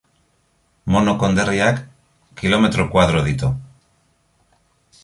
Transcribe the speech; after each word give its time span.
Mono 0.95 1.13
konderriak 1.23 1.83
kilometro 2.43 2.87
koadro 2.97 3.23
ditu. 3.31 3.53